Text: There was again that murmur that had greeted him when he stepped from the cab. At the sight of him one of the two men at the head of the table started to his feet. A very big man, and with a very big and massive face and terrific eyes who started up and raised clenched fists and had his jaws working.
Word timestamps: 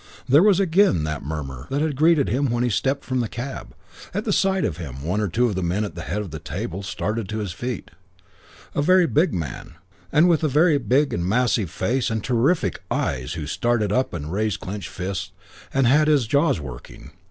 There 0.27 0.41
was 0.41 0.59
again 0.59 1.03
that 1.03 1.21
murmur 1.21 1.67
that 1.69 1.81
had 1.83 1.95
greeted 1.95 2.27
him 2.27 2.49
when 2.49 2.63
he 2.63 2.71
stepped 2.71 3.05
from 3.05 3.19
the 3.19 3.27
cab. 3.29 3.75
At 4.15 4.25
the 4.25 4.33
sight 4.33 4.65
of 4.65 4.77
him 4.77 5.03
one 5.03 5.19
of 5.21 5.27
the 5.31 5.35
two 5.35 5.53
men 5.61 5.83
at 5.83 5.93
the 5.93 6.01
head 6.01 6.23
of 6.23 6.31
the 6.31 6.39
table 6.39 6.81
started 6.81 7.29
to 7.29 7.37
his 7.37 7.51
feet. 7.51 7.91
A 8.73 8.81
very 8.81 9.05
big 9.05 9.31
man, 9.31 9.75
and 10.11 10.27
with 10.27 10.43
a 10.43 10.47
very 10.47 10.79
big 10.79 11.13
and 11.13 11.23
massive 11.23 11.69
face 11.69 12.09
and 12.09 12.23
terrific 12.23 12.81
eyes 12.89 13.33
who 13.33 13.45
started 13.45 13.91
up 13.91 14.11
and 14.11 14.31
raised 14.33 14.59
clenched 14.59 14.89
fists 14.89 15.33
and 15.71 15.85
had 15.85 16.07
his 16.07 16.25
jaws 16.25 16.59
working. 16.59 17.11